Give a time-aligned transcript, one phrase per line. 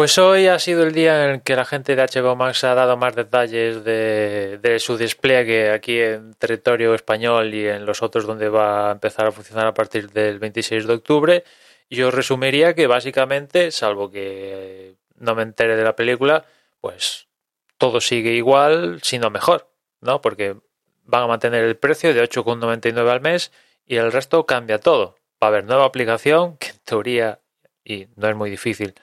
[0.00, 2.74] Pues hoy ha sido el día en el que la gente de HBO Max ha
[2.74, 8.26] dado más detalles de, de, su despliegue aquí en territorio español y en los otros
[8.26, 11.44] donde va a empezar a funcionar a partir del 26 de octubre.
[11.90, 16.46] Yo resumiría que básicamente, salvo que no me entere de la película,
[16.80, 17.28] pues
[17.76, 19.68] todo sigue igual, sino mejor,
[20.00, 20.22] ¿no?
[20.22, 20.56] Porque
[21.04, 23.52] van a mantener el precio de 8,99 al mes
[23.84, 25.16] y el resto cambia todo.
[25.42, 27.40] Va a haber nueva aplicación que en teoría,
[27.84, 28.94] y no es muy difícil,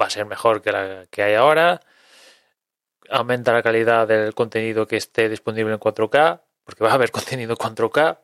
[0.00, 1.80] va a ser mejor que la que hay ahora.
[3.10, 7.56] Aumenta la calidad del contenido que esté disponible en 4K, porque va a haber contenido
[7.56, 8.18] 4K.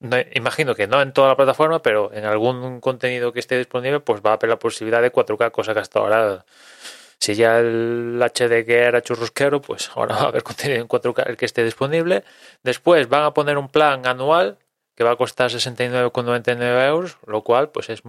[0.00, 4.00] No, imagino que no en toda la plataforma, pero en algún contenido que esté disponible,
[4.00, 6.44] pues va a haber la posibilidad de 4K, cosa que hasta ahora,
[7.18, 11.26] si ya el HD que era churrusquero, pues ahora va a haber contenido en 4K
[11.28, 12.24] el que esté disponible.
[12.62, 14.58] Después van a poner un plan anual
[14.94, 18.02] que va a costar 69,99 euros, lo cual pues es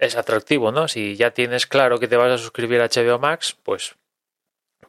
[0.00, 0.88] es atractivo, ¿no?
[0.88, 3.96] Si ya tienes claro que te vas a suscribir a HBO Max, pues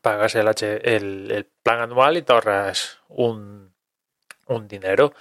[0.01, 3.73] pagas el, H, el, plan anual y te ahorras un,
[4.47, 5.13] un, dinero.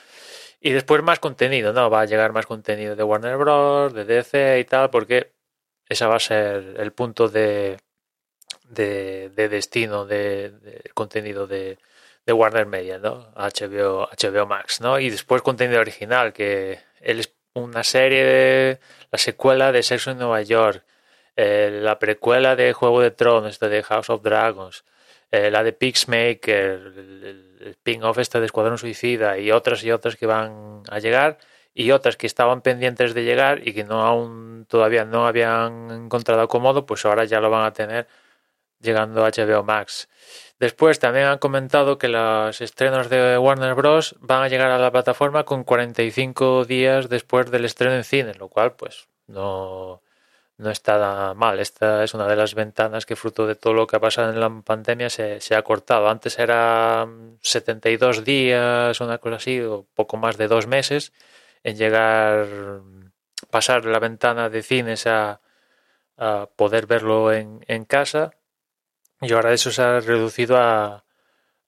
[0.61, 1.91] Y después más contenido, ¿no?
[1.91, 5.33] Va a llegar más contenido de Warner Bros., de DC y tal, porque
[5.88, 7.78] esa va a ser el punto de,
[8.68, 11.78] de, de destino del de contenido de,
[12.27, 13.33] de, Warner Media, ¿no?
[13.34, 15.00] HBO, HBO Max, ¿no?
[15.00, 17.18] Y después contenido original, que él
[17.55, 20.84] una serie de la secuela de Sexo en Nueva York,
[21.37, 24.84] eh, la precuela de Juego de Tronos, de House of Dragons,
[25.31, 30.17] eh, la de Peacemaker, el, el spin-off este de Escuadrón Suicida y otras y otras
[30.17, 31.39] que van a llegar
[31.75, 36.48] y otras que estaban pendientes de llegar y que no aún todavía no habían encontrado
[36.48, 38.09] cómodo, pues ahora ya lo van a tener
[38.81, 40.09] llegando a HBO Max.
[40.61, 44.14] Después también han comentado que los estrenos de Warner Bros.
[44.20, 48.48] van a llegar a la plataforma con 45 días después del estreno en cine, lo
[48.48, 50.02] cual pues no,
[50.58, 51.61] no está mal.
[51.61, 54.39] Esta es una de las ventanas que fruto de todo lo que ha pasado en
[54.39, 56.11] la pandemia se, se ha cortado.
[56.11, 57.08] Antes era
[57.40, 61.14] 72 días, una cosa así, o poco más de dos meses
[61.64, 62.46] en llegar,
[63.51, 65.40] pasar la ventana de cines a,
[66.18, 68.33] a poder verlo en, en casa
[69.20, 71.05] y ahora eso se ha reducido a,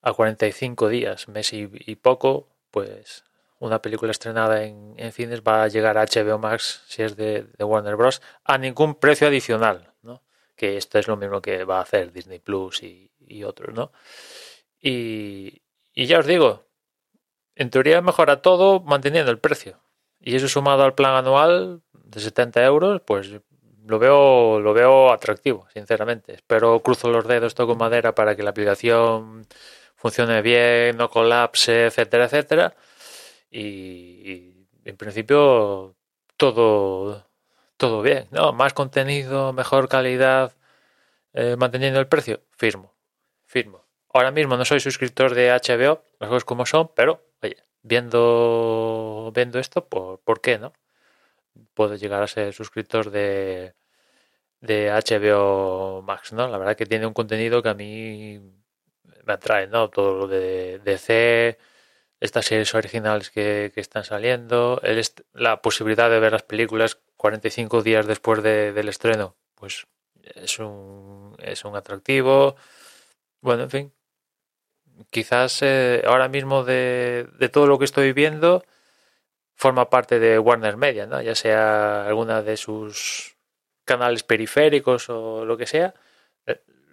[0.01, 3.23] a 45 días, mes y, poco, pues
[3.59, 7.43] una película estrenada en, en, cines va a llegar a HBO Max, si es de,
[7.57, 10.21] de, Warner Bros., a ningún precio adicional, ¿no?
[10.55, 13.91] Que esto es lo mismo que va a hacer Disney Plus y, y otros, ¿no?
[14.81, 15.61] Y,
[15.93, 16.65] y ya os digo,
[17.55, 19.79] en teoría mejora todo manteniendo el precio.
[20.19, 23.29] Y eso sumado al plan anual de 70 euros, pues
[23.85, 26.33] lo veo, lo veo atractivo, sinceramente.
[26.33, 29.45] Espero cruzo los dedos, toco madera para que la aplicación
[29.95, 32.75] funcione bien, no colapse, etcétera, etcétera.
[33.51, 35.95] Y, en principio
[36.37, 37.27] todo,
[37.77, 38.53] todo bien, ¿no?
[38.53, 40.53] Más contenido, mejor calidad,
[41.33, 42.93] eh, manteniendo el precio, firmo,
[43.45, 43.85] firmo.
[44.13, 49.59] Ahora mismo no soy suscriptor de HBO, las cosas como son, pero oye, viendo, viendo
[49.59, 50.73] esto, ¿por, ¿por qué no?
[51.73, 53.75] Puedo llegar a ser suscriptor de,
[54.61, 56.47] de HBO Max, ¿no?
[56.47, 58.39] La verdad que tiene un contenido que a mí
[59.25, 59.89] me atrae, ¿no?
[59.89, 61.57] Todo lo de DC,
[62.19, 65.01] estas series originales que, que están saliendo, el
[65.33, 69.87] la posibilidad de ver las películas 45 días después de, del estreno, pues
[70.35, 72.55] es un, es un atractivo.
[73.41, 73.93] Bueno, en fin,
[75.09, 78.63] quizás eh, ahora mismo de, de todo lo que estoy viendo,
[79.55, 81.21] forma parte de Warner Media, ¿no?
[81.21, 83.35] ya sea alguna de sus
[83.85, 85.93] canales periféricos o lo que sea.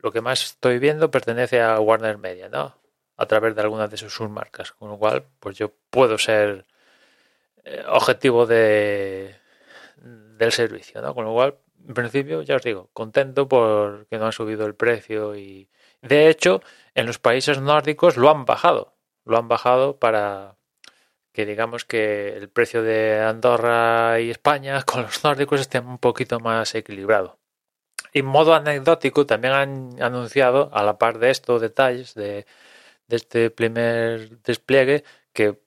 [0.03, 2.75] Lo que más estoy viendo pertenece a Warner Media, ¿no?
[3.19, 6.65] A través de algunas de sus marcas, con lo cual, pues yo puedo ser
[7.65, 9.37] eh, objetivo de
[10.03, 11.15] del servicio, ¿no?
[11.15, 15.37] Con lo cual, en principio, ya os digo, contento porque no han subido el precio
[15.37, 15.69] y,
[16.01, 16.63] de hecho,
[16.95, 18.97] en los países nórdicos lo han bajado,
[19.27, 20.57] lo han bajado para
[21.33, 26.41] que digamos que el precio de Andorra y España con los nórdicos esté un poquito
[26.41, 27.39] más equilibrado.
[28.13, 32.47] Y en modo anecdótico también han anunciado, a la par de estos detalles de,
[33.07, 35.61] de este primer despliegue, que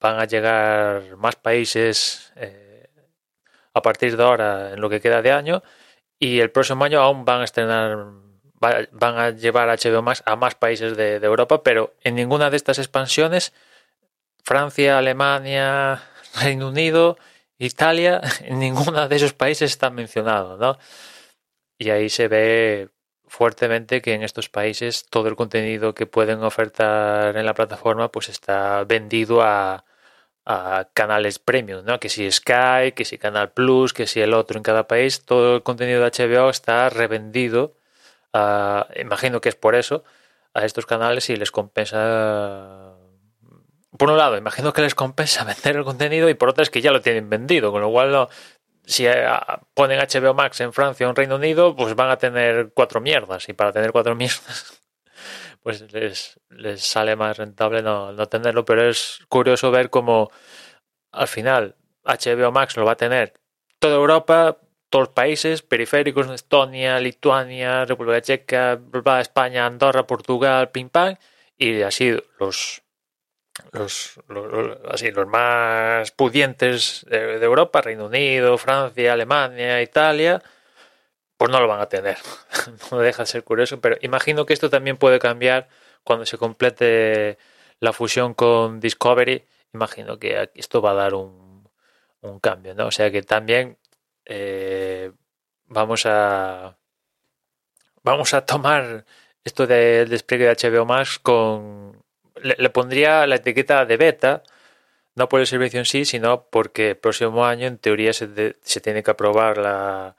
[0.00, 2.88] van a llegar más países eh,
[3.74, 5.62] a partir de ahora en lo que queda de año
[6.18, 8.06] y el próximo año aún van a estrenar
[8.60, 12.78] van a llevar HBO más a más países de Europa, pero en ninguna de estas
[12.78, 13.52] expansiones
[14.42, 16.02] Francia, Alemania,
[16.40, 17.16] Reino Unido,
[17.58, 20.78] Italia, en ninguno de esos países está mencionado, ¿no?
[21.78, 22.90] Y ahí se ve
[23.32, 28.28] fuertemente que en estos países todo el contenido que pueden ofertar en la plataforma pues
[28.28, 29.84] está vendido a,
[30.94, 32.00] canales premium, ¿no?
[32.00, 35.56] Que si Sky, que si Canal Plus, que si el otro en cada país, todo
[35.56, 37.74] el contenido de HBO está revendido.
[38.96, 40.04] imagino que es por eso
[40.54, 43.01] a estos canales y les compensa.
[43.96, 46.80] Por un lado, imagino que les compensa vender el contenido y por otro es que
[46.80, 48.28] ya lo tienen vendido, con lo cual
[48.84, 49.26] si eh,
[49.74, 53.48] ponen HBO Max en Francia o en Reino Unido, pues van a tener cuatro mierdas
[53.48, 54.82] y para tener cuatro mierdas
[55.62, 60.30] pues les, les sale más rentable no, no, tenerlo, pero es curioso ver cómo
[61.12, 63.34] al final HBO Max lo va a tener
[63.78, 68.80] toda Europa, todos los países periféricos, Estonia, Lituania, República Checa,
[69.20, 71.16] España, Andorra, Portugal, pim pam,
[71.56, 72.82] y así los,
[73.72, 74.20] los,
[74.90, 80.42] así los más pudientes de, Europa, Reino Unido, Francia, Alemania, Italia,
[81.36, 82.18] pues no lo van a tener.
[82.90, 85.68] no deja de ser curioso, pero imagino que esto también puede cambiar
[86.04, 87.38] cuando se complete
[87.80, 89.44] la fusión con Discovery.
[89.74, 91.68] Imagino que esto va a dar un,
[92.22, 92.86] un cambio, ¿no?
[92.86, 93.78] O sea que también
[94.24, 95.12] eh,
[95.66, 96.78] vamos a
[98.02, 99.04] vamos a tomar
[99.44, 102.01] esto del despliegue de HBO Max con
[102.36, 104.42] le, pondría la etiqueta de beta
[105.14, 108.80] no por el servicio en sí sino porque el próximo año en teoría se, se
[108.80, 110.16] tiene que aprobar la,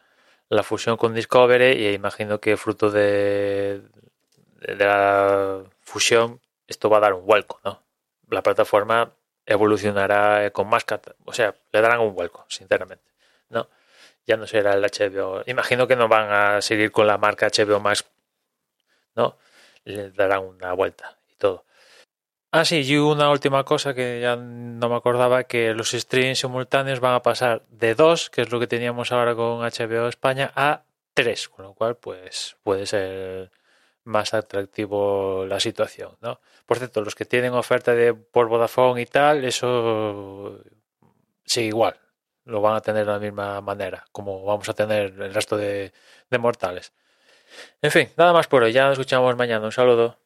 [0.50, 3.82] la fusión con Discovery y imagino que fruto de,
[4.62, 7.82] de la fusión esto va a dar un vuelco, ¿no?
[8.30, 9.12] La plataforma
[9.46, 10.86] evolucionará con más,
[11.26, 13.04] o sea, le darán un vuelco, sinceramente,
[13.50, 13.70] ¿no?
[14.26, 15.44] Ya no será el HBO.
[15.46, 18.06] Imagino que no van a seguir con la marca HBO Max,
[19.16, 19.38] ¿no?
[19.84, 21.66] Le darán una vuelta y todo.
[22.56, 27.00] Ah, sí, y una última cosa que ya no me acordaba, que los streams simultáneos
[27.00, 30.84] van a pasar de dos, que es lo que teníamos ahora con HBO España, a
[31.16, 33.52] tres, con lo cual pues puede ser
[34.04, 36.42] más atractivo la situación, ¿no?
[36.68, 40.60] Por cierto, los que tienen oferta de por Vodafone y tal, eso
[41.46, 42.00] sigue igual,
[42.46, 45.92] lo van a tener de la misma manera, como vamos a tener el resto de,
[46.30, 46.94] de mortales.
[47.82, 50.23] En fin, nada más por hoy, ya nos escuchamos mañana, un saludo.